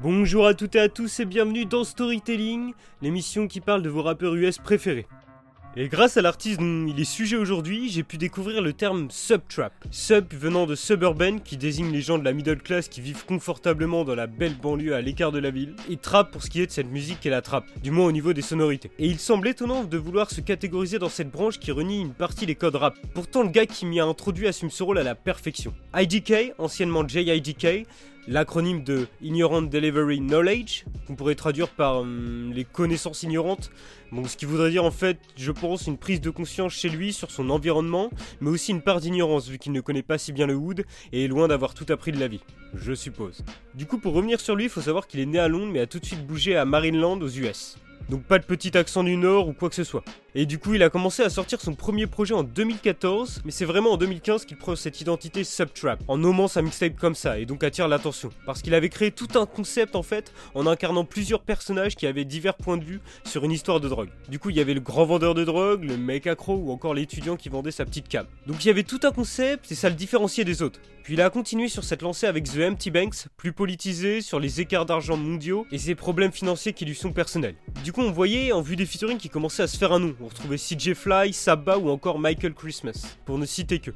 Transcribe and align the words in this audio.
Bonjour 0.00 0.44
à 0.44 0.54
toutes 0.54 0.74
et 0.74 0.80
à 0.80 0.88
tous 0.88 1.20
et 1.20 1.24
bienvenue 1.24 1.66
dans 1.66 1.84
Storytelling, 1.84 2.72
l'émission 3.00 3.46
qui 3.46 3.60
parle 3.60 3.80
de 3.80 3.88
vos 3.88 4.02
rappeurs 4.02 4.34
US 4.34 4.58
préférés. 4.58 5.06
Et 5.76 5.88
grâce 5.88 6.16
à 6.16 6.22
l'artiste 6.22 6.58
dont 6.58 6.86
il 6.88 7.00
est 7.00 7.04
sujet 7.04 7.36
aujourd'hui, 7.36 7.88
j'ai 7.88 8.02
pu 8.02 8.18
découvrir 8.18 8.60
le 8.60 8.72
terme 8.72 9.08
subtrap. 9.10 9.72
Sub 9.92 10.32
venant 10.34 10.66
de 10.66 10.74
suburban 10.74 11.38
qui 11.38 11.56
désigne 11.56 11.92
les 11.92 12.00
gens 12.00 12.18
de 12.18 12.24
la 12.24 12.32
middle 12.32 12.60
class 12.60 12.88
qui 12.88 13.00
vivent 13.00 13.24
confortablement 13.24 14.04
dans 14.04 14.16
la 14.16 14.26
belle 14.26 14.56
banlieue 14.56 14.94
à 14.94 15.00
l'écart 15.00 15.30
de 15.30 15.38
la 15.38 15.50
ville, 15.50 15.74
et 15.88 15.96
trap 15.96 16.32
pour 16.32 16.42
ce 16.42 16.50
qui 16.50 16.60
est 16.60 16.66
de 16.66 16.72
cette 16.72 16.90
musique 16.90 17.20
qu'est 17.20 17.30
la 17.30 17.42
trap, 17.42 17.64
du 17.82 17.92
moins 17.92 18.06
au 18.06 18.12
niveau 18.12 18.32
des 18.32 18.42
sonorités. 18.42 18.90
Et 18.98 19.06
il 19.06 19.20
semble 19.20 19.46
étonnant 19.46 19.84
de 19.84 19.96
vouloir 19.96 20.30
se 20.30 20.40
catégoriser 20.40 20.98
dans 20.98 21.08
cette 21.08 21.30
branche 21.30 21.60
qui 21.60 21.70
renie 21.70 22.00
une 22.00 22.14
partie 22.14 22.46
des 22.46 22.56
codes 22.56 22.76
rap. 22.76 22.96
Pourtant 23.14 23.42
le 23.44 23.48
gars 23.48 23.66
qui 23.66 23.86
m'y 23.86 24.00
a 24.00 24.04
introduit 24.04 24.48
assume 24.48 24.70
ce 24.70 24.82
rôle 24.82 24.98
à 24.98 25.04
la 25.04 25.14
perfection. 25.14 25.72
IDK, 25.96 26.52
anciennement 26.58 27.06
JIDK, 27.06 27.86
l'acronyme 28.28 28.82
de 28.82 29.06
Ignorant 29.22 29.62
Delivery 29.62 30.20
Knowledge, 30.20 30.84
qu'on 31.06 31.14
pourrait 31.14 31.34
traduire 31.34 31.68
par 31.68 31.98
hum, 31.98 32.52
les 32.52 32.64
connaissances 32.64 33.22
ignorantes. 33.22 33.70
Ce 34.28 34.36
qui 34.36 34.44
voudrait 34.44 34.70
dire 34.70 34.84
en 34.84 34.90
fait, 34.90 35.18
je 35.36 35.50
pense, 35.50 35.86
une 35.86 35.98
prise 35.98 36.20
de 36.20 36.30
conscience 36.30 36.72
chez 36.72 36.88
lui 36.88 37.12
sur 37.12 37.30
son 37.30 37.50
environnement, 37.50 38.10
mais 38.40 38.50
aussi 38.50 38.70
une 38.70 38.82
part 38.82 39.00
d'ignorance 39.00 39.48
vu 39.48 39.58
qu'il 39.58 39.72
ne 39.72 39.80
connaît 39.80 40.02
pas 40.02 40.18
si 40.18 40.32
bien 40.32 40.46
le 40.46 40.54
wood 40.54 40.84
et 41.12 41.24
est 41.24 41.28
loin 41.28 41.48
d'avoir 41.48 41.74
tout 41.74 41.86
appris 41.88 42.12
de 42.12 42.20
la 42.20 42.28
vie, 42.28 42.42
je 42.74 42.92
suppose. 42.94 43.44
Du 43.74 43.86
coup, 43.86 43.98
pour 43.98 44.14
revenir 44.14 44.40
sur 44.40 44.54
lui, 44.54 44.64
il 44.64 44.70
faut 44.70 44.80
savoir 44.80 45.08
qu'il 45.08 45.20
est 45.20 45.26
né 45.26 45.38
à 45.38 45.48
Londres 45.48 45.72
mais 45.72 45.80
a 45.80 45.86
tout 45.86 45.98
de 45.98 46.04
suite 46.04 46.24
bougé 46.26 46.56
à 46.56 46.64
Marineland 46.64 47.20
aux 47.20 47.28
US. 47.28 47.76
Donc 48.08 48.24
pas 48.24 48.38
de 48.38 48.44
petit 48.44 48.76
accent 48.76 49.04
du 49.04 49.16
Nord 49.16 49.48
ou 49.48 49.52
quoi 49.52 49.68
que 49.68 49.74
ce 49.74 49.84
soit. 49.84 50.04
Et 50.36 50.46
du 50.46 50.58
coup, 50.58 50.74
il 50.74 50.82
a 50.82 50.90
commencé 50.90 51.22
à 51.22 51.30
sortir 51.30 51.60
son 51.60 51.74
premier 51.74 52.08
projet 52.08 52.34
en 52.34 52.42
2014, 52.42 53.42
mais 53.44 53.52
c'est 53.52 53.64
vraiment 53.64 53.92
en 53.92 53.96
2015 53.96 54.44
qu'il 54.44 54.56
prend 54.56 54.74
cette 54.74 55.00
identité 55.00 55.44
Subtrap, 55.44 56.02
en 56.08 56.18
nommant 56.18 56.48
sa 56.48 56.60
mixtape 56.60 56.96
comme 56.96 57.14
ça, 57.14 57.38
et 57.38 57.46
donc 57.46 57.62
attire 57.62 57.86
l'attention. 57.86 58.30
Parce 58.44 58.60
qu'il 58.60 58.74
avait 58.74 58.88
créé 58.88 59.12
tout 59.12 59.28
un 59.36 59.46
concept 59.46 59.94
en 59.94 60.02
fait, 60.02 60.32
en 60.54 60.66
incarnant 60.66 61.04
plusieurs 61.04 61.42
personnages 61.42 61.94
qui 61.94 62.08
avaient 62.08 62.24
divers 62.24 62.56
points 62.56 62.76
de 62.76 62.84
vue 62.84 63.00
sur 63.24 63.44
une 63.44 63.52
histoire 63.52 63.78
de 63.78 63.88
drogue. 63.88 64.08
Du 64.28 64.40
coup, 64.40 64.50
il 64.50 64.56
y 64.56 64.60
avait 64.60 64.74
le 64.74 64.80
grand 64.80 65.04
vendeur 65.04 65.34
de 65.34 65.44
drogue, 65.44 65.84
le 65.84 65.96
mec 65.96 66.26
accro 66.26 66.56
ou 66.56 66.72
encore 66.72 66.94
l'étudiant 66.94 67.36
qui 67.36 67.48
vendait 67.48 67.70
sa 67.70 67.84
petite 67.84 68.08
cam. 68.08 68.26
Donc 68.48 68.64
il 68.64 68.68
y 68.68 68.70
avait 68.70 68.82
tout 68.82 69.00
un 69.04 69.12
concept 69.12 69.70
et 69.70 69.76
ça 69.76 69.88
le 69.88 69.94
différenciait 69.94 70.44
des 70.44 70.62
autres. 70.62 70.80
Puis 71.04 71.14
il 71.14 71.20
a 71.20 71.30
continué 71.30 71.68
sur 71.68 71.84
cette 71.84 72.02
lancée 72.02 72.26
avec 72.26 72.44
The 72.44 72.60
Empty 72.70 72.90
Banks, 72.90 73.26
plus 73.36 73.52
politisé 73.52 74.20
sur 74.20 74.40
les 74.40 74.60
écarts 74.60 74.86
d'argent 74.86 75.16
mondiaux 75.16 75.66
et 75.70 75.78
ses 75.78 75.94
problèmes 75.94 76.32
financiers 76.32 76.72
qui 76.72 76.86
lui 76.86 76.94
sont 76.94 77.12
personnels. 77.12 77.56
Du 77.82 77.92
coup, 77.92 78.00
on 78.00 78.10
voyait 78.10 78.52
en 78.52 78.60
vue 78.60 78.76
des 78.76 78.86
featuring 78.86 79.18
qui 79.18 79.28
commençait 79.28 79.62
à 79.62 79.66
se 79.66 79.76
faire 79.76 79.92
un 79.92 79.98
nom. 79.98 80.14
On 80.20 80.28
retrouvait 80.28 80.56
CJ 80.56 80.94
Fly, 80.94 81.32
Saba 81.32 81.78
ou 81.78 81.90
encore 81.90 82.18
Michael 82.18 82.54
Christmas, 82.54 83.18
pour 83.24 83.38
ne 83.38 83.46
citer 83.46 83.78
que. 83.78 83.90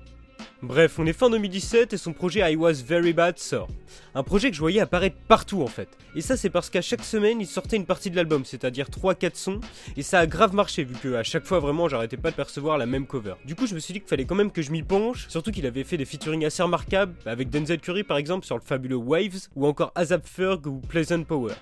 Bref, 0.61 0.98
on 0.98 1.07
est 1.07 1.12
fin 1.12 1.31
2017 1.31 1.93
et 1.93 1.97
son 1.97 2.12
projet 2.12 2.53
I 2.53 2.56
Was 2.56 2.83
Very 2.84 3.12
Bad 3.12 3.39
sort. 3.39 3.69
Un 4.17 4.25
projet 4.25 4.51
que 4.51 4.56
je 4.56 4.61
voyais 4.61 4.81
apparaître 4.81 5.17
partout 5.29 5.62
en 5.62 5.69
fait. 5.69 5.89
Et 6.17 6.21
ça 6.21 6.37
c'est 6.37 6.51
parce 6.51 6.69
qu'à 6.69 6.83
chaque 6.83 7.05
semaine 7.05 7.41
il 7.41 7.47
sortait 7.47 7.77
une 7.77 7.87
partie 7.87 8.11
de 8.11 8.17
l'album, 8.17 8.45
c'est-à-dire 8.45 8.89
3-4 8.89 9.37
sons, 9.37 9.61
et 9.97 10.03
ça 10.03 10.19
a 10.19 10.27
grave 10.27 10.55
marché 10.55 10.83
vu 10.83 10.95
que 10.95 11.15
à 11.15 11.23
chaque 11.23 11.45
fois 11.45 11.61
vraiment 11.61 11.89
j'arrêtais 11.89 12.17
pas 12.17 12.33
de 12.33 12.37
percevoir 12.37 12.77
la 12.77 12.87
même 12.87 13.06
cover. 13.06 13.34
Du 13.45 13.55
coup 13.55 13.69
je 13.69 13.75
me 13.75 13.79
suis 13.79 13.95
dit 13.95 14.01
qu'il 14.01 14.09
fallait 14.09 14.25
quand 14.25 14.34
même 14.34 14.51
que 14.51 14.62
je 14.62 14.73
m'y 14.73 14.83
penche, 14.83 15.29
surtout 15.29 15.53
qu'il 15.53 15.65
avait 15.65 15.84
fait 15.84 15.97
des 15.97 16.05
featuring 16.05 16.45
assez 16.45 16.62
remarquables, 16.62 17.15
avec 17.25 17.51
Denzel 17.51 17.79
Curry 17.79 18.03
par 18.03 18.17
exemple 18.17 18.45
sur 18.45 18.56
le 18.56 18.62
fabuleux 18.65 18.97
Waves, 18.97 19.49
ou 19.55 19.65
encore 19.65 19.93
Azap 19.95 20.27
Ferg 20.27 20.67
ou 20.67 20.81
Pleasant 20.81 21.23
Power. 21.23 21.55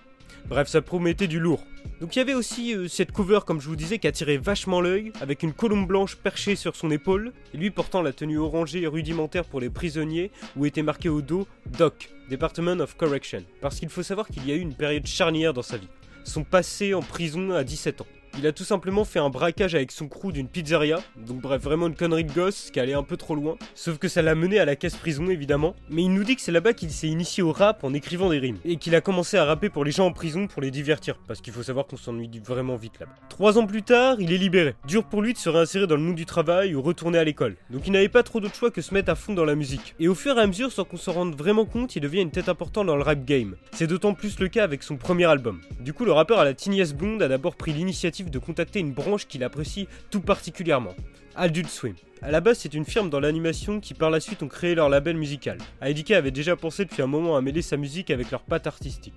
Bref, 0.49 0.69
ça 0.69 0.83
promettait 0.83 1.27
du 1.27 1.41
lourd. 1.41 1.65
Donc 2.01 2.15
il 2.15 2.19
y 2.19 2.23
avait 2.23 2.35
aussi 2.35 2.75
euh, 2.75 2.89
cette 2.89 3.13
cover, 3.13 3.41
comme 3.47 3.61
je 3.61 3.69
vous 3.69 3.77
disais, 3.77 3.99
qui 3.99 4.07
attirait 4.07 4.37
vachement 4.37 4.81
l'œil, 4.81 5.13
avec 5.21 5.43
une 5.43 5.53
colombe 5.53 5.87
blanche 5.87 6.17
perchée 6.17 6.57
sur 6.57 6.77
son 6.77 6.91
épaule, 6.91 7.33
et 7.55 7.57
lui 7.57 7.71
portant 7.71 8.03
la 8.03 8.13
tenue 8.13 8.39
orangée 8.39 8.83
et 8.83 8.87
rudimentaire 8.87 9.45
pour 9.45 9.61
les 9.61 9.71
prisonniers, 9.71 10.31
où 10.57 10.67
était 10.67 10.83
marqué 10.83 11.09
au 11.09 11.23
dos 11.23 11.47
DOC, 11.79 12.11
Department 12.31 12.81
of 12.81 12.97
Correction. 12.97 13.43
Parce 13.61 13.79
qu'il 13.79 13.89
faut 13.89 14.03
savoir 14.03 14.29
qu'il 14.29 14.47
y 14.47 14.53
a 14.53 14.57
eu 14.57 14.61
une 14.61 14.75
période 14.75 15.07
charnière 15.07 15.55
dans 15.55 15.63
sa 15.63 15.79
vie. 15.79 15.89
Son 16.25 16.45
passé 16.45 16.93
en 16.93 17.03
prison 17.03 17.53
à 17.53 17.65
17 17.65 18.03
ans. 18.03 18.07
Il 18.39 18.47
a 18.47 18.53
tout 18.53 18.65
simplement 18.65 19.05
fait 19.05 19.19
un 19.19 19.31
braquage 19.31 19.75
avec 19.75 19.91
son 19.91 20.09
crew 20.09 20.31
d'une 20.31 20.47
pizzeria, 20.47 21.01
donc 21.17 21.41
bref, 21.41 21.63
vraiment 21.63 21.87
une 21.87 21.95
connerie 21.95 22.25
de 22.25 22.33
gosse 22.33 22.71
qui 22.71 22.79
allait 22.79 22.93
un 22.93 23.03
peu 23.03 23.17
trop 23.17 23.35
loin, 23.35 23.57
sauf 23.75 23.97
que 23.97 24.09
ça 24.09 24.21
l'a 24.21 24.35
mené 24.35 24.59
à 24.59 24.67
la 24.67 24.77
caisse 24.77 24.95
prison 24.97 25.31
évidemment, 25.31 25.75
mais 25.89 26.03
il 26.03 26.13
nous 26.13 26.23
dit 26.23 26.37
que 26.37 26.43
c'est 26.43 26.53
là-bas 26.53 26.75
qu'il 26.75 26.91
s'est 26.91 27.09
initié 27.09 27.43
au 27.43 27.51
rap 27.51 27.83
en 27.83 27.95
écrivant 27.95 28.29
des 28.29 28.39
rimes, 28.39 28.59
et 28.67 28.77
qu'il 28.77 28.95
a 28.95 29.01
commencé 29.01 29.39
à 29.39 29.47
rapper 29.47 29.71
pour 29.71 29.87
les 29.87 29.91
gens 29.91 30.05
en 30.05 30.13
prison 30.13 30.49
pour 30.49 30.61
les 30.61 30.71
divertir, 30.71 31.19
parce 31.27 31.41
qu'il 31.41 31.55
faut 31.55 31.63
savoir 31.63 31.87
qu'on 31.87 31.97
s'ennuie 31.97 32.31
vraiment 32.45 32.77
vite 32.77 33.01
là-bas. 33.01 33.15
Trois 33.31 33.57
ans 33.57 33.67
plus 33.67 33.83
tard, 33.83 34.17
il 34.21 34.31
est 34.33 34.39
libéré. 34.39 34.75
Dur 34.87 35.05
pour 35.05 35.23
lui 35.23 35.33
de 35.33 35.39
se 35.39 35.49
réinsérer 35.49 35.87
dans 35.87 35.97
le 35.97 36.03
monde 36.03 36.17
du 36.17 36.27
travail 36.27 36.75
ou 36.75 36.83
retourner 36.83 37.17
à 37.19 37.25
l'école, 37.25 37.57
donc 37.71 37.87
il 37.87 37.93
n'avait 37.93 38.11
pas 38.11 38.23
trop 38.23 38.41
d'autre 38.41 38.55
choix 38.55 38.71
que 38.71 38.83
se 38.83 38.93
mettre 38.93 39.11
à 39.11 39.15
fond 39.15 39.33
dans 39.33 39.47
la 39.47 39.55
musique. 39.55 39.95
Et 39.99 40.09
au 40.09 40.15
fur 40.15 40.37
et 40.37 40.43
à 40.43 40.47
mesure, 40.47 40.71
sans 40.71 40.85
qu'on 40.85 40.99
s'en 40.99 41.13
rende 41.13 41.35
vraiment 41.35 41.65
compte, 41.65 41.97
il 41.97 42.01
devient 42.01 42.21
une 42.21 42.31
tête 42.31 42.51
importante 42.51 42.87
dans 42.87 42.97
le 42.97 43.03
rap 43.03 43.25
game. 43.25 43.57
C'est 43.73 43.87
d'autant 43.87 44.13
plus 44.13 44.39
le 44.41 44.49
cas 44.49 44.65
avec 44.65 44.83
son 44.83 44.97
premier 44.97 45.25
album. 45.25 45.63
Du 45.81 45.95
coup, 45.95 46.05
le 46.05 46.13
rappeur 46.13 46.39
à 46.39 46.45
la 46.45 46.53
Tinias 46.53 46.93
Blonde 46.95 47.23
a 47.23 47.29
d'abord 47.29 47.57
pris 47.57 47.73
l'initiative 47.73 48.26
de 48.31 48.39
contacter 48.39 48.81
une 48.81 48.93
branche 48.93 49.27
qu'il 49.27 49.45
apprécie 49.45 49.89
tout 50.11 50.21
particulièrement, 50.21 50.95
Adult 51.35 51.69
Swim. 51.69 51.95
À 52.23 52.31
la 52.31 52.41
base, 52.41 52.59
c'est 52.59 52.75
une 52.75 52.85
firme 52.85 53.11
dans 53.11 53.21
l'animation 53.21 53.81
qui 53.81 53.95
par 53.95 54.11
la 54.11 54.21
suite 54.21 54.43
ont 54.43 54.49
créé 54.49 54.75
leur 54.75 54.89
label 54.89 55.17
musical. 55.17 55.59
IDK 55.83 56.13
avait 56.13 56.31
déjà 56.31 56.57
pensé 56.57 56.85
depuis 56.85 57.03
un 57.03 57.07
moment 57.07 57.37
à 57.37 57.43
mêler 57.43 57.63
sa 57.63 57.77
musique 57.77 58.11
avec 58.11 58.31
leur 58.31 58.43
patte 58.43 58.67
artistique. 58.67 59.15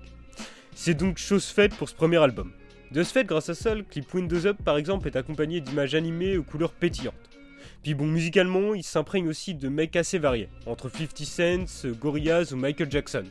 C'est 0.74 0.94
donc 0.94 1.18
chose 1.18 1.46
faite 1.46 1.74
pour 1.74 1.88
ce 1.88 1.94
premier 1.94 2.18
album. 2.18 2.52
De 2.90 3.02
ce 3.02 3.12
fait, 3.12 3.24
grâce 3.24 3.48
à 3.48 3.54
ça, 3.54 3.74
le 3.74 3.84
clip 3.84 4.12
Windows 4.12 4.46
Up 4.46 4.58
par 4.64 4.76
exemple 4.76 5.06
est 5.06 5.16
accompagné 5.16 5.60
d'images 5.60 5.94
animées 5.94 6.36
aux 6.36 6.42
couleurs 6.42 6.72
pétillantes. 6.72 7.14
Puis 7.82 7.94
bon, 7.94 8.06
musicalement, 8.06 8.74
il 8.74 8.82
s'imprègne 8.82 9.28
aussi 9.28 9.54
de 9.54 9.68
mecs 9.68 9.96
assez 9.96 10.18
variés, 10.18 10.48
entre 10.66 10.90
50 10.90 11.18
Cent, 11.24 11.88
Gorillaz 11.98 12.52
ou 12.52 12.56
Michael 12.56 12.90
Jackson, 12.90 13.24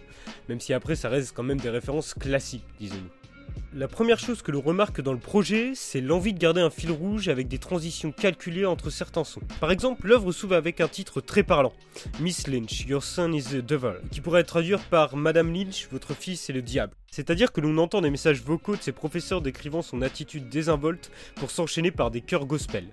même 0.47 0.59
si 0.59 0.73
après 0.73 0.95
ça 0.95 1.09
reste 1.09 1.35
quand 1.35 1.43
même 1.43 1.59
des 1.59 1.69
références 1.69 2.13
classiques, 2.15 2.65
disons-nous. 2.79 3.68
La 3.75 3.87
première 3.87 4.17
chose 4.17 4.41
que 4.41 4.51
l'on 4.51 4.61
remarque 4.61 4.99
dans 4.99 5.13
le 5.13 5.19
projet, 5.19 5.73
c'est 5.75 6.01
l'envie 6.01 6.33
de 6.33 6.39
garder 6.39 6.59
un 6.59 6.71
fil 6.71 6.89
rouge 6.89 7.27
avec 7.27 7.47
des 7.47 7.59
transitions 7.59 8.11
calculées 8.11 8.65
entre 8.65 8.89
certains 8.89 9.23
sons. 9.23 9.41
Par 9.59 9.69
exemple, 9.69 10.07
l'œuvre 10.07 10.31
s'ouvre 10.31 10.55
avec 10.55 10.81
un 10.81 10.87
titre 10.87 11.21
très 11.21 11.43
parlant, 11.43 11.73
Miss 12.19 12.47
Lynch, 12.47 12.87
Your 12.87 13.03
Son 13.03 13.31
is 13.31 13.43
the 13.43 13.57
Devil, 13.57 13.99
qui 14.09 14.21
pourrait 14.21 14.41
être 14.41 14.47
traduire 14.47 14.79
par 14.79 15.15
Madame 15.15 15.53
Lynch, 15.53 15.87
votre 15.91 16.15
fils 16.15 16.49
est 16.49 16.53
le 16.53 16.63
diable. 16.63 16.93
C'est-à-dire 17.11 17.51
que 17.51 17.61
l'on 17.61 17.77
entend 17.77 18.01
des 18.01 18.09
messages 18.09 18.41
vocaux 18.41 18.75
de 18.75 18.81
ses 18.81 18.91
professeurs 18.91 19.41
décrivant 19.41 19.83
son 19.83 20.01
attitude 20.01 20.49
désinvolte 20.49 21.11
pour 21.35 21.51
s'enchaîner 21.51 21.91
par 21.91 22.09
des 22.09 22.21
chœurs 22.21 22.47
gospel. 22.47 22.85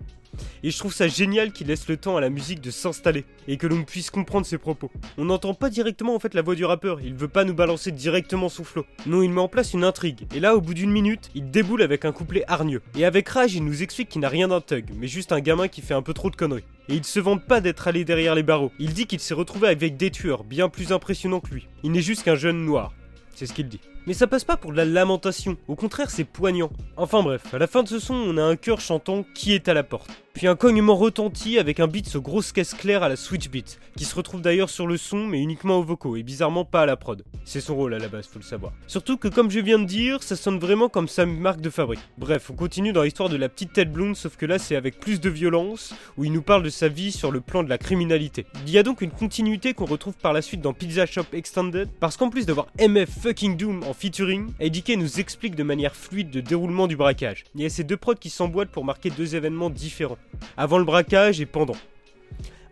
Et 0.62 0.70
je 0.70 0.78
trouve 0.78 0.92
ça 0.92 1.08
génial 1.08 1.52
qu'il 1.52 1.68
laisse 1.68 1.88
le 1.88 1.96
temps 1.96 2.16
à 2.16 2.20
la 2.20 2.30
musique 2.30 2.60
de 2.60 2.70
s'installer 2.70 3.24
et 3.48 3.56
que 3.56 3.66
l'on 3.66 3.84
puisse 3.84 4.10
comprendre 4.10 4.46
ses 4.46 4.58
propos. 4.58 4.90
On 5.18 5.26
n'entend 5.26 5.54
pas 5.54 5.70
directement 5.70 6.14
en 6.14 6.18
fait 6.18 6.34
la 6.34 6.42
voix 6.42 6.54
du 6.54 6.64
rappeur, 6.64 7.00
il 7.00 7.14
veut 7.14 7.28
pas 7.28 7.44
nous 7.44 7.54
balancer 7.54 7.92
directement 7.92 8.48
son 8.48 8.64
flow. 8.64 8.84
Non, 9.06 9.22
il 9.22 9.30
met 9.30 9.40
en 9.40 9.48
place 9.48 9.72
une 9.72 9.84
intrigue. 9.84 10.26
Et 10.34 10.40
là, 10.40 10.56
bout 10.66 10.74
d'une 10.74 10.90
minute, 10.90 11.30
il 11.36 11.50
déboule 11.50 11.80
avec 11.80 12.04
un 12.04 12.12
couplet 12.12 12.44
hargneux. 12.48 12.82
Et 12.98 13.04
avec 13.04 13.28
rage, 13.28 13.54
il 13.54 13.64
nous 13.64 13.82
explique 13.84 14.08
qu'il 14.08 14.20
n'a 14.20 14.28
rien 14.28 14.48
d'un 14.48 14.60
thug, 14.60 14.90
mais 14.96 15.06
juste 15.06 15.30
un 15.30 15.40
gamin 15.40 15.68
qui 15.68 15.80
fait 15.80 15.94
un 15.94 16.02
peu 16.02 16.12
trop 16.12 16.28
de 16.28 16.36
conneries. 16.36 16.64
Et 16.88 16.94
il 16.96 17.04
se 17.04 17.20
vante 17.20 17.46
pas 17.46 17.60
d'être 17.60 17.86
allé 17.86 18.04
derrière 18.04 18.34
les 18.34 18.42
barreaux. 18.42 18.72
Il 18.80 18.92
dit 18.92 19.06
qu'il 19.06 19.20
s'est 19.20 19.32
retrouvé 19.32 19.68
avec 19.68 19.96
des 19.96 20.10
tueurs 20.10 20.42
bien 20.42 20.68
plus 20.68 20.92
impressionnants 20.92 21.40
que 21.40 21.54
lui. 21.54 21.68
Il 21.84 21.92
n'est 21.92 22.02
juste 22.02 22.24
qu'un 22.24 22.34
jeune 22.34 22.64
noir. 22.64 22.92
C'est 23.34 23.46
ce 23.46 23.52
qu'il 23.52 23.68
dit. 23.68 23.80
Mais 24.06 24.14
ça 24.14 24.28
passe 24.28 24.44
pas 24.44 24.56
pour 24.56 24.70
de 24.70 24.76
la 24.76 24.84
lamentation, 24.84 25.56
au 25.66 25.74
contraire 25.74 26.10
c'est 26.10 26.24
poignant. 26.24 26.70
Enfin 26.96 27.22
bref, 27.22 27.52
à 27.52 27.58
la 27.58 27.66
fin 27.66 27.82
de 27.82 27.88
ce 27.88 27.98
son, 27.98 28.14
on 28.14 28.36
a 28.36 28.42
un 28.42 28.54
chœur 28.54 28.80
chantant 28.80 29.24
Qui 29.34 29.52
est 29.52 29.68
à 29.68 29.74
la 29.74 29.82
porte 29.82 30.10
puis 30.36 30.48
un 30.48 30.54
cognement 30.54 30.96
retentit 30.96 31.58
avec 31.58 31.80
un 31.80 31.86
beat 31.86 32.06
ce 32.06 32.18
grosse 32.18 32.52
caisse 32.52 32.74
claire 32.74 33.02
à 33.02 33.08
la 33.08 33.16
switch 33.16 33.48
beat, 33.48 33.80
qui 33.96 34.04
se 34.04 34.14
retrouve 34.14 34.42
d'ailleurs 34.42 34.68
sur 34.68 34.86
le 34.86 34.98
son 34.98 35.26
mais 35.26 35.40
uniquement 35.40 35.78
aux 35.78 35.82
vocaux 35.82 36.14
et 36.14 36.22
bizarrement 36.22 36.66
pas 36.66 36.82
à 36.82 36.86
la 36.86 36.98
prod. 36.98 37.24
C'est 37.46 37.62
son 37.62 37.74
rôle 37.74 37.94
à 37.94 37.98
la 37.98 38.08
base, 38.08 38.26
faut 38.26 38.38
le 38.38 38.44
savoir. 38.44 38.74
Surtout 38.86 39.16
que 39.16 39.28
comme 39.28 39.50
je 39.50 39.60
viens 39.60 39.78
de 39.78 39.86
dire, 39.86 40.22
ça 40.22 40.36
sonne 40.36 40.58
vraiment 40.58 40.90
comme 40.90 41.08
sa 41.08 41.24
marque 41.24 41.62
de 41.62 41.70
fabrique. 41.70 42.02
Bref, 42.18 42.50
on 42.50 42.54
continue 42.54 42.92
dans 42.92 43.02
l'histoire 43.02 43.30
de 43.30 43.36
la 43.38 43.48
petite 43.48 43.72
tête 43.72 43.90
blonde, 43.90 44.14
sauf 44.14 44.36
que 44.36 44.44
là 44.44 44.58
c'est 44.58 44.76
avec 44.76 45.00
plus 45.00 45.22
de 45.22 45.30
violence, 45.30 45.94
où 46.18 46.24
il 46.24 46.32
nous 46.34 46.42
parle 46.42 46.64
de 46.64 46.68
sa 46.68 46.88
vie 46.88 47.12
sur 47.12 47.30
le 47.30 47.40
plan 47.40 47.62
de 47.62 47.70
la 47.70 47.78
criminalité. 47.78 48.44
Il 48.66 48.70
y 48.70 48.76
a 48.76 48.82
donc 48.82 49.00
une 49.00 49.12
continuité 49.12 49.72
qu'on 49.72 49.86
retrouve 49.86 50.18
par 50.18 50.34
la 50.34 50.42
suite 50.42 50.60
dans 50.60 50.74
Pizza 50.74 51.06
Shop 51.06 51.24
Extended, 51.32 51.88
parce 51.98 52.18
qu'en 52.18 52.28
plus 52.28 52.44
d'avoir 52.44 52.66
MF 52.78 53.08
fucking 53.22 53.56
Doom 53.56 53.84
en 53.84 53.94
featuring, 53.96 54.52
ADK 54.60 54.90
nous 54.96 55.20
explique 55.20 55.54
de 55.54 55.62
manière 55.62 55.96
fluide 55.96 56.34
le 56.34 56.42
déroulement 56.42 56.86
du 56.86 56.96
braquage. 56.96 57.44
Il 57.54 57.62
y 57.62 57.64
a 57.64 57.70
ces 57.70 57.82
deux 57.82 57.96
prods 57.96 58.14
qui 58.14 58.28
s'emboîtent 58.28 58.70
pour 58.70 58.84
marquer 58.84 59.10
deux 59.10 59.34
événements 59.34 59.70
différents 59.70 60.18
avant 60.56 60.78
le 60.78 60.84
braquage 60.84 61.40
et 61.40 61.46
pendant. 61.46 61.76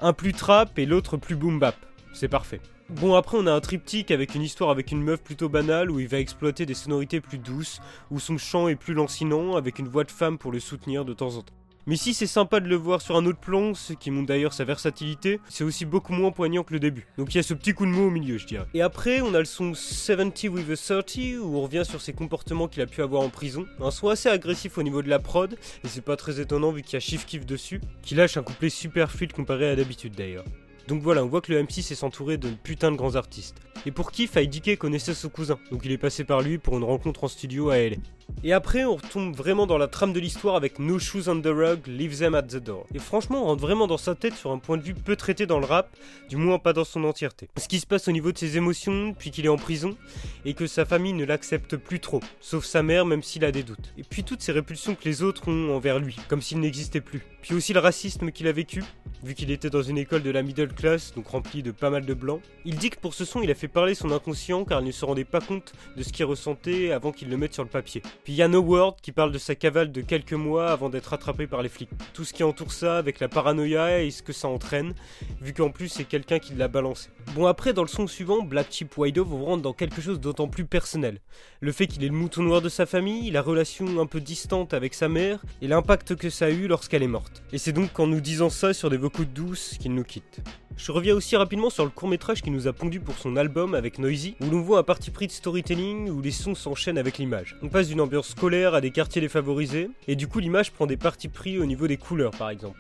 Un 0.01 0.13
plus 0.13 0.35
trap 0.35 0.79
et 0.79 0.85
l'autre 0.85 1.17
plus 1.17 1.35
boom 1.35 1.59
bap. 1.59 1.77
C'est 2.13 2.29
parfait. 2.29 2.61
Bon 2.91 3.15
après 3.15 3.39
on 3.39 3.47
a 3.47 3.53
un 3.53 3.61
triptyque 3.61 4.11
avec 4.11 4.35
une 4.35 4.43
histoire 4.43 4.69
avec 4.69 4.93
une 4.93 5.03
meuf 5.03 5.23
plutôt 5.23 5.49
banale 5.49 5.91
où 5.91 5.99
il 5.99 6.09
va 6.09 6.19
exploiter 6.19 6.67
des 6.67 6.75
sonorités 6.75 7.23
plus 7.23 7.39
douces, 7.39 7.81
où 8.11 8.21
son 8.21 8.37
chant 8.37 8.69
est 8.69 8.77
plus 8.77 8.93
lancinant 8.93 9.57
avec 9.57 9.79
une 9.79 9.89
voix 9.89 10.05
de 10.05 10.11
femme 10.11 10.37
pour 10.37 10.53
le 10.53 10.61
soutenir 10.61 11.07
de 11.07 11.15
temps 11.15 11.37
en 11.37 11.43
temps. 11.43 11.55
Mais 11.87 11.97
si 11.97 12.15
c'est 12.15 12.27
sympa 12.27 12.61
de 12.61 12.69
le 12.69 12.77
voir 12.77 13.03
sur 13.03 13.15
un 13.15 13.27
autre 13.27 13.39
plan, 13.39 13.75
ce 13.75 13.93
qui 13.93 14.11
montre 14.11 14.29
d'ailleurs 14.29 14.55
sa 14.55 14.65
versatilité, 14.65 15.39
c'est 15.51 15.65
aussi 15.65 15.85
beaucoup 15.85 16.15
moins 16.15 16.31
poignant 16.31 16.63
que 16.63 16.73
le 16.73 16.81
début. 16.81 17.07
Donc 17.19 17.35
il 17.35 17.37
y 17.37 17.41
a 17.41 17.43
ce 17.43 17.53
petit 17.53 17.75
coup 17.75 17.85
de 17.85 17.91
mot 17.91 18.07
au 18.07 18.11
milieu, 18.11 18.39
je 18.39 18.47
dirais. 18.47 18.65
Et 18.73 18.81
après, 18.81 19.21
on 19.21 19.35
a 19.35 19.39
le 19.39 19.45
son 19.45 19.75
70 19.75 20.49
with 20.49 20.71
a 20.71 21.03
30, 21.03 21.17
où 21.43 21.57
on 21.57 21.61
revient 21.61 21.83
sur 21.85 22.01
ses 22.01 22.15
comportements 22.15 22.69
qu'il 22.69 22.81
a 22.81 22.87
pu 22.87 23.03
avoir 23.03 23.21
en 23.21 23.29
prison. 23.29 23.67
Un 23.81 23.91
son 23.91 24.09
assez 24.09 24.31
agressif 24.31 24.79
au 24.79 24.83
niveau 24.83 25.03
de 25.03 25.11
la 25.11 25.19
prod, 25.19 25.59
et 25.85 25.89
c'est 25.89 26.01
pas 26.01 26.17
très 26.17 26.41
étonnant 26.41 26.73
vu 26.73 26.81
qu'il 26.81 26.95
y 26.95 26.97
a 26.97 27.01
Shift 27.01 27.29
Kiff 27.29 27.45
dessus, 27.45 27.83
qui 28.01 28.15
lâche 28.15 28.39
un 28.39 28.43
couplet 28.43 28.71
super 28.71 29.11
fluide 29.11 29.35
comparé 29.35 29.69
à 29.69 29.77
d'habitude 29.77 30.15
d'ailleurs. 30.15 30.45
Donc 30.89 31.03
voilà, 31.03 31.23
on 31.23 31.29
voit 31.29 31.43
que 31.43 31.53
le 31.53 31.63
M6 31.63 31.93
est 31.93 31.95
s'entourer 31.95 32.39
de 32.39 32.49
putain 32.63 32.93
de 32.93 32.97
grands 32.97 33.17
artistes. 33.17 33.57
Et 33.85 33.91
pour 33.91 34.11
kiff, 34.11 34.37
IDK 34.37 34.79
connaissait 34.79 35.13
son 35.13 35.29
cousin, 35.29 35.59
donc 35.71 35.83
il 35.85 35.93
est 35.93 35.99
passé 35.99 36.25
par 36.25 36.41
lui 36.41 36.57
pour 36.57 36.79
une 36.79 36.85
rencontre 36.85 37.25
en 37.25 37.29
studio 37.29 37.69
à 37.69 37.79
LA. 37.79 37.97
Et 38.43 38.53
après, 38.53 38.85
on 38.85 38.97
retombe 38.97 39.35
vraiment 39.35 39.67
dans 39.67 39.79
la 39.79 39.89
trame 39.89 40.13
de 40.13 40.21
l'histoire 40.21 40.55
avec 40.55 40.79
No 40.79 40.99
Shoes 40.99 41.29
on 41.29 41.41
the 41.41 41.47
Rug, 41.47 41.87
Leave 41.87 42.19
Them 42.19 42.35
at 42.35 42.43
the 42.43 42.57
Door. 42.57 42.87
Et 42.95 42.99
franchement, 42.99 43.43
on 43.43 43.47
rentre 43.47 43.63
vraiment 43.63 43.87
dans 43.87 43.97
sa 43.97 44.15
tête 44.15 44.35
sur 44.35 44.51
un 44.51 44.59
point 44.59 44.77
de 44.77 44.83
vue 44.83 44.95
peu 44.95 45.17
traité 45.17 45.47
dans 45.47 45.59
le 45.59 45.65
rap, 45.65 45.97
du 46.29 46.37
moins 46.37 46.59
pas 46.59 46.73
dans 46.73 46.85
son 46.85 47.05
entièreté. 47.05 47.49
Ce 47.57 47.69
qui 47.69 47.81
se 47.81 47.87
passe 47.87 48.07
au 48.07 48.13
niveau 48.13 48.33
de 48.33 48.39
ses 48.39 48.57
émotions 48.57 49.09
depuis 49.09 49.31
qu'il 49.31 49.47
est 49.47 49.49
en 49.49 49.57
prison, 49.57 49.97
et 50.45 50.55
que 50.55 50.67
sa 50.67 50.85
famille 50.85 51.15
ne 51.15 51.25
l'accepte 51.25 51.77
plus 51.77 52.01
trop, 52.01 52.21
sauf 52.41 52.65
sa 52.65 52.83
mère 52.83 53.07
même 53.07 53.23
s'il 53.23 53.45
a 53.45 53.53
des 53.53 53.63
doutes. 53.63 53.95
Et 53.97 54.03
puis 54.03 54.25
toutes 54.25 54.43
ces 54.43 54.53
répulsions 54.53 54.95
que 54.95 55.05
les 55.05 55.23
autres 55.23 55.49
ont 55.49 55.75
envers 55.75 55.99
lui, 55.99 56.17
comme 56.29 56.43
s'il 56.43 56.61
n'existait 56.61 57.01
plus. 57.01 57.25
Puis 57.41 57.55
aussi 57.55 57.73
le 57.73 57.81
racisme 57.81 58.31
qu'il 58.31 58.47
a 58.47 58.53
vécu, 58.53 58.83
vu 59.23 59.35
qu'il 59.35 59.51
était 59.51 59.71
dans 59.71 59.83
une 59.83 59.99
école 59.99 60.23
de 60.23 60.31
la 60.31 60.43
middle 60.43 60.73
class, 60.73 61.15
donc 61.15 61.29
remplie 61.29 61.63
de 61.63 61.71
pas 61.71 61.91
mal 61.91 62.05
de 62.05 62.15
blancs. 62.15 62.41
Il 62.65 62.77
dit 62.77 62.91
que 62.91 62.99
pour 62.99 63.15
ce 63.15 63.25
son, 63.25 63.43
il 63.43 63.51
a 63.51 63.55
fait 63.55 63.69
parler 63.69 63.95
son 63.95 64.11
inconscient 64.11 64.65
car 64.65 64.81
il 64.81 64.87
ne 64.87 64.93
se 64.93 65.05
rendait 65.05 65.25
pas 65.25 65.41
compte 65.41 65.73
de 65.97 66.03
ce 66.03 66.13
qu'il 66.13 66.25
ressentait 66.27 66.93
avant 66.93 67.13
qu'il 67.13 67.29
le 67.31 67.37
mette 67.37 67.55
sur 67.55 67.63
le 67.63 67.71
papier. 67.71 68.03
Puis 68.23 68.33
il 68.33 68.37
y 68.37 68.43
a 68.43 68.49
No 68.49 68.61
Word 68.61 68.97
qui 69.03 69.13
parle 69.13 69.33
de 69.33 69.39
sa 69.39 69.55
cavale 69.55 69.93
de 69.93 70.01
quelques 70.01 70.33
mois 70.33 70.71
avant 70.71 70.89
d'être 70.89 71.13
attrapé 71.13 71.47
par 71.47 71.63
les 71.63 71.69
flics. 71.69 71.91
Tout 72.13 72.25
ce 72.25 72.33
qui 72.33 72.43
entoure 72.45 72.73
ça 72.73 72.97
avec 72.97 73.21
la 73.21 73.29
paranoïa 73.29 74.03
et 74.03 74.11
ce 74.11 74.23
que 74.23 74.33
ça 74.33 74.49
entraîne, 74.49 74.95
vu 75.41 75.53
qu'en 75.53 75.71
plus 75.71 75.89
c'est 75.89 76.05
quelqu'un 76.05 76.39
qui 76.39 76.55
l'a 76.55 76.69
balancé. 76.69 77.11
Bon 77.35 77.47
après 77.47 77.73
dans 77.73 77.83
le 77.83 77.89
son 77.89 78.07
suivant, 78.07 78.43
Black 78.43 78.69
Chip 78.71 78.97
White 78.97 79.17
Dove 79.17 79.35
rentre 79.35 79.63
dans 79.63 79.73
quelque 79.73 80.01
chose 80.01 80.21
d'autant 80.21 80.49
plus 80.49 80.65
personnel. 80.65 81.21
Le 81.61 81.73
fait 81.73 81.87
qu'il 81.87 82.05
est 82.05 82.09
le 82.09 82.15
mouton 82.15 82.43
noir 82.43 82.63
de 82.63 82.69
sa 82.69 82.87
famille, 82.87 83.31
la 83.31 83.43
relation 83.43 84.01
un 84.01 84.07
peu 84.07 84.21
distante 84.21 84.75
avec 84.75 84.95
sa 84.95 85.09
mère 85.09 85.45
et 85.61 85.69
l'impact 85.69 86.15
que 86.15 86.31
ça 86.31 86.47
a 86.47 86.51
eu 86.51 86.67
lorsqu'elle 86.67 87.03
est 87.03 87.09
morte. 87.09 87.43
Et 87.53 87.59
c'est 87.59 87.73
donc 87.73 87.99
en 87.99 88.07
nous 88.07 88.21
disant 88.21 88.51
ça 88.51 88.73
sur 88.73 88.91
des 88.91 88.97
vocaux 88.97 89.25
douces 89.25 89.77
qu'il 89.79 89.95
nous 89.95 90.05
quitte. 90.05 90.41
Je 90.77 90.91
reviens 90.91 91.15
aussi 91.15 91.37
rapidement 91.37 91.71
sur 91.71 91.85
le 91.85 91.91
court 91.91 92.09
métrage 92.09 92.43
qui 92.43 92.51
nous 92.51 92.67
a 92.67 92.73
pondu 92.73 92.99
pour 92.99 93.17
son 93.17 93.37
album 93.37 93.75
avec 93.75 93.99
Noisy, 93.99 94.35
où 94.41 94.51
l'on 94.51 94.61
voit 94.61 94.81
un 94.81 94.83
parti 94.83 95.11
pris 95.11 95.29
de 95.29 95.33
storytelling 95.33 96.11
où 96.11 96.21
les 96.21 96.33
sons 96.33 96.57
s'enchaînent 96.57 96.99
avec 96.99 97.19
l'image. 97.19 97.57
On 97.63 97.69
passe 97.69 97.89
d'une 97.89 98.01
ambiance 98.01 98.29
scolaire 98.29 98.75
à 98.75 98.81
des 98.81 98.91
quartiers 98.91 99.21
défavorisés, 99.21 99.91
et 100.09 100.17
du 100.17 100.27
coup 100.27 100.41
l'image 100.41 100.73
prend 100.73 100.87
des 100.87 100.97
partis 100.97 101.29
pris 101.29 101.59
au 101.59 101.65
niveau 101.65 101.87
des 101.87 101.97
couleurs 101.97 102.33
par 102.33 102.51
exemple. 102.51 102.79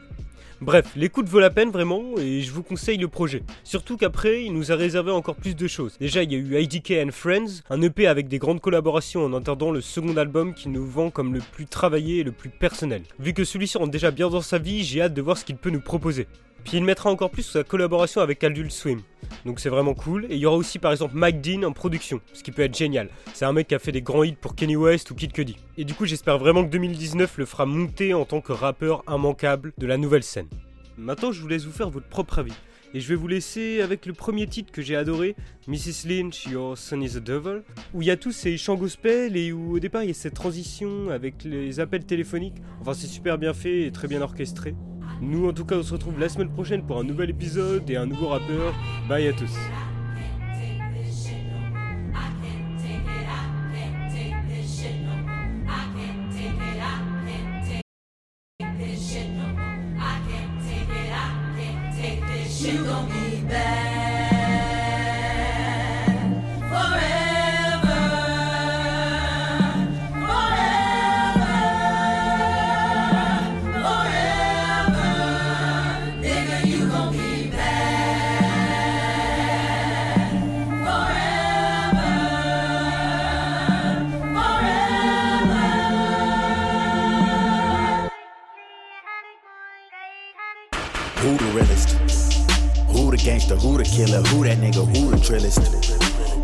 Bref, 0.61 0.93
l'écoute 0.96 1.29
vaut 1.29 1.41
la 1.41 1.50
peine 1.50 1.70
vraiment 1.70 2.02
et 2.19 2.41
je 2.41 2.50
vous 2.50 2.62
conseille 2.62 2.96
le 2.99 3.08
projet. 3.08 3.43
Surtout 3.64 3.97
qu'après, 3.97 4.44
il 4.44 4.52
nous 4.52 4.73
a 4.73 4.76
réservé 4.76 5.11
encore 5.11 5.35
plus 5.35 5.55
de 5.55 5.67
choses. 5.67 5.97
Déjà, 5.99 6.23
il 6.23 6.32
y 6.32 6.37
a 6.37 6.38
eu 6.38 6.58
IDK 6.58 6.93
and 7.06 7.12
Friends, 7.12 7.62
un 7.70 7.82
EP 7.82 8.06
avec 8.06 8.29
des 8.29 8.38
grandes 8.38 8.61
collaborations 8.61 9.25
en 9.25 9.35
attendant 9.35 9.73
le 9.73 9.81
second 9.81 10.17
album 10.17 10.55
qu'il 10.55 10.73
nous 10.73 10.87
vend 10.87 11.11
comme 11.11 11.35
le 11.35 11.40
plus 11.40 11.67
travaillé 11.67 12.20
et 12.20 12.25
le 12.25 12.32
plus 12.32 12.50
personnel. 12.50 13.02
Vu 13.19 13.35
que 13.35 13.44
celui-ci 13.44 13.79
rentre 13.79 13.90
déjà 13.90 14.11
bien 14.11 14.31
dans 14.31 14.40
sa 14.40 14.58
vie, 14.58 14.85
j'ai 14.85 15.02
hâte 15.02 15.14
de 15.14 15.23
voir 15.23 15.37
ce 15.37 15.44
qu'il 15.44 15.56
peut 15.56 15.70
nous 15.70 15.81
proposer. 15.81 16.26
Puis 16.64 16.78
il 16.78 16.84
mettra 16.84 17.11
encore 17.11 17.31
plus 17.31 17.43
sa 17.43 17.62
collaboration 17.62 18.22
avec 18.22 18.43
Adult 18.43 18.70
Swim. 18.70 19.00
Donc 19.44 19.61
c'est 19.61 19.69
vraiment 19.69 19.94
cool. 19.94 20.25
Et 20.31 20.34
il 20.34 20.38
y 20.38 20.46
aura 20.46 20.56
aussi 20.56 20.78
par 20.78 20.93
exemple 20.93 21.14
Mike 21.14 21.40
Dean 21.43 21.62
en 21.62 21.72
production, 21.72 22.20
ce 22.32 22.43
qui 22.43 22.50
peut 22.50 22.62
être 22.62 22.76
génial. 22.76 23.11
C'est 23.34 23.44
un 23.44 23.52
mec 23.52 23.69
qui 23.69 23.75
a 23.75 23.78
fait 23.78 23.93
des 23.93 24.02
grands 24.02 24.25
hits 24.25 24.37
pour 24.40 24.55
Kenny 24.55 24.76
West 24.76 25.11
ou 25.11 25.14
Kid 25.14 25.32
Cudi. 25.32 25.56
Et 25.76 25.84
du 25.84 25.94
coup 25.94 26.06
j'espère 26.06 26.38
vraiment 26.38 26.64
que 26.64 26.70
2019 26.70 27.38
le 27.38 27.44
fera 27.44 27.66
monter 27.66 28.14
en 28.14 28.25
tant 28.25 28.40
que 28.40 28.52
rappeur 28.52 29.05
immanquable 29.08 29.72
de 29.76 29.87
la 29.87 29.99
nouvelle 29.99 30.22
scène. 30.22 30.49
Maintenant 30.96 31.32
je 31.32 31.40
vous 31.40 31.49
laisse 31.49 31.64
vous 31.64 31.72
faire 31.72 31.90
votre 31.90 32.08
propre 32.08 32.38
avis. 32.38 32.55
Et 32.94 33.00
je 33.00 33.08
vais 33.08 33.16
vous 33.16 33.26
laisser 33.26 33.81
avec 33.82 34.06
le 34.06 34.12
premier 34.12 34.46
titre 34.46 34.70
que 34.70 34.81
j'ai 34.81 34.94
adoré, 34.94 35.34
Mrs. 35.66 36.06
Lynch, 36.08 36.46
Your 36.46 36.78
Son 36.78 37.00
is 37.00 37.16
a 37.16 37.20
Devil, 37.20 37.62
où 37.93 38.02
il 38.02 38.06
y 38.06 38.11
a 38.12 38.16
tous 38.16 38.31
ces 38.31 38.56
chants 38.56 38.76
gospel 38.76 39.37
et 39.37 39.52
où 39.52 39.75
au 39.75 39.81
départ 39.81 40.05
il 40.05 40.08
y 40.08 40.12
a 40.12 40.14
cette 40.14 40.34
transition 40.34 41.11
avec 41.11 41.43
les 41.43 41.81
appels 41.81 42.06
téléphoniques. 42.06 42.55
Enfin 42.81 42.94
c'est 42.94 43.08
super 43.08 43.37
bien 43.37 43.52
fait 43.52 43.82
et 43.82 43.90
très 43.90 44.06
bien 44.06 44.22
orchestré. 44.22 44.76
Nous, 45.21 45.49
en 45.49 45.53
tout 45.53 45.65
cas, 45.65 45.77
on 45.77 45.83
se 45.83 45.93
retrouve 45.93 46.19
la 46.19 46.29
semaine 46.29 46.51
prochaine 46.51 46.85
pour 46.85 46.99
un 46.99 47.05
nouvel 47.05 47.31
épisode 47.31 47.89
et 47.89 47.97
un 47.97 48.06
nouveau 48.06 48.29
rappeur. 48.29 48.75
Bye 49.09 49.29
à 49.29 49.33
tous. 49.33 49.56
Who 91.25 91.38
the 91.38 91.44
realest? 91.56 91.93
Who 92.93 93.11
the 93.11 93.17
gangster? 93.17 93.56
Who 93.56 93.79
the 93.79 93.85
killer? 93.85 94.21
Who 94.29 94.44
that 94.44 94.59
nigga? 94.59 94.85
Who 94.94 95.11
the 95.11 95.17
trillest? 95.17 95.56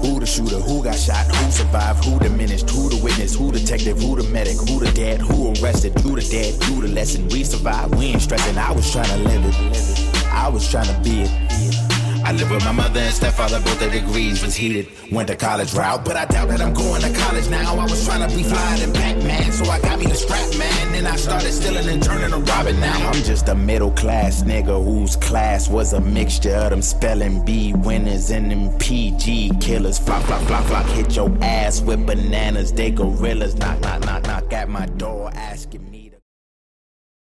Who 0.00 0.18
the 0.18 0.24
shooter? 0.24 0.56
Who 0.56 0.82
got 0.82 0.96
shot? 0.96 1.26
Who 1.36 1.50
survived? 1.50 2.02
Who 2.06 2.18
diminished? 2.18 2.70
Who 2.70 2.88
the 2.88 2.96
witness? 3.04 3.34
Who 3.34 3.52
detective? 3.52 4.00
Who 4.00 4.16
the 4.16 4.22
medic? 4.30 4.56
Who 4.56 4.80
the 4.80 4.90
dad? 4.92 5.20
Who 5.20 5.52
arrested? 5.60 5.98
Who 5.98 6.16
the 6.16 6.22
dead? 6.22 6.54
Who 6.64 6.80
the 6.80 6.88
lesson? 6.88 7.28
We 7.28 7.44
survived. 7.44 7.94
We 7.96 8.06
ain't 8.06 8.22
stressing. 8.22 8.56
I 8.56 8.72
was 8.72 8.90
trying 8.90 9.10
to 9.10 9.18
live 9.18 9.44
it. 9.44 10.26
I 10.32 10.48
was 10.48 10.66
trying 10.70 10.86
to 10.86 10.98
be 11.02 11.24
it. 11.28 11.89
I 12.30 12.32
live 12.32 12.48
with 12.48 12.64
my 12.64 12.70
mother 12.70 13.00
and 13.00 13.12
stepfather, 13.12 13.58
both 13.58 13.80
their 13.80 13.90
degrees 13.90 14.40
was 14.40 14.54
heated. 14.54 14.86
Went 15.10 15.26
to 15.30 15.34
college 15.34 15.74
route, 15.74 16.04
but 16.04 16.14
I 16.14 16.26
doubt 16.26 16.46
that 16.50 16.60
I'm 16.60 16.72
going 16.72 17.02
to 17.02 17.12
college 17.12 17.50
now. 17.50 17.74
I 17.74 17.82
was 17.82 18.06
trying 18.06 18.30
to 18.30 18.36
be 18.36 18.44
flying 18.44 18.82
in 18.82 18.92
Pac-Man, 18.92 19.50
so 19.50 19.64
I 19.68 19.80
got 19.80 19.98
me 19.98 20.06
the 20.06 20.14
strap 20.14 20.56
man. 20.56 20.92
Then 20.92 21.06
I 21.06 21.16
started 21.16 21.50
stealing 21.50 21.88
and 21.88 22.00
turning 22.00 22.30
to 22.30 22.36
robbing 22.36 22.78
now. 22.78 23.08
I'm 23.08 23.20
just 23.24 23.48
a 23.48 23.56
middle 23.56 23.90
class 23.90 24.44
nigga 24.44 24.80
whose 24.80 25.16
class 25.16 25.68
was 25.68 25.92
a 25.92 26.00
mixture 26.00 26.54
of 26.54 26.70
them 26.70 26.82
spelling 26.82 27.44
bee 27.44 27.72
winners 27.72 28.30
and 28.30 28.48
them 28.48 28.78
PG 28.78 29.50
killers. 29.60 29.98
Flop, 29.98 30.22
flop, 30.22 30.42
flop, 30.42 30.64
flop, 30.66 30.86
hit 30.86 31.16
your 31.16 31.36
ass 31.42 31.80
with 31.80 32.06
bananas. 32.06 32.72
They 32.72 32.92
gorillas. 32.92 33.56
Knock, 33.56 33.80
knock, 33.80 34.04
knock, 34.04 34.22
knock 34.22 34.52
at 34.52 34.68
my 34.68 34.86
door 34.86 35.32
asking 35.34 35.90
me. 35.90 35.99